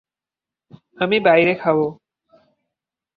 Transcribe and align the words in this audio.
আমি 0.97 1.17
বাইরে 1.19 1.53
খাব। 1.55 1.77